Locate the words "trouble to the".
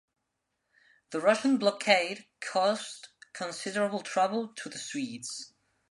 4.01-4.79